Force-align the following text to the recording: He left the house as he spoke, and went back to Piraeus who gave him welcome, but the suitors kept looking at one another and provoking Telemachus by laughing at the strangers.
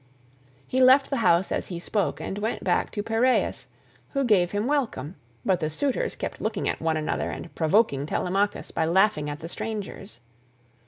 He 0.67 0.81
left 0.81 1.11
the 1.11 1.17
house 1.17 1.51
as 1.51 1.67
he 1.67 1.77
spoke, 1.77 2.19
and 2.19 2.39
went 2.39 2.63
back 2.63 2.89
to 2.93 3.03
Piraeus 3.03 3.67
who 4.13 4.23
gave 4.23 4.49
him 4.49 4.65
welcome, 4.65 5.13
but 5.45 5.59
the 5.59 5.69
suitors 5.69 6.15
kept 6.15 6.41
looking 6.41 6.67
at 6.67 6.81
one 6.81 6.97
another 6.97 7.29
and 7.29 7.53
provoking 7.53 8.07
Telemachus 8.07 8.71
by 8.71 8.85
laughing 8.85 9.29
at 9.29 9.41
the 9.41 9.47
strangers. 9.47 10.19